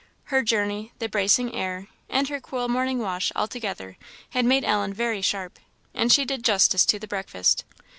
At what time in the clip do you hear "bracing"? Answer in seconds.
1.07-1.53